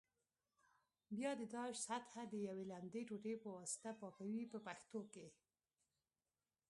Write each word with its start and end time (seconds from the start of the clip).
بیا 1.17 1.31
د 1.39 1.41
داش 1.55 1.73
سطحه 1.87 2.23
د 2.29 2.33
یوې 2.47 2.65
لمدې 2.71 3.01
ټوټې 3.09 3.33
په 3.43 3.49
واسطه 3.57 3.89
پاکوي 4.01 4.43
په 4.51 4.59
پښتو 4.67 5.01
کې. 5.13 5.27